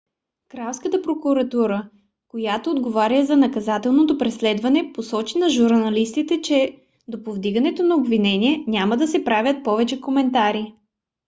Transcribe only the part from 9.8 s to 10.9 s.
коментари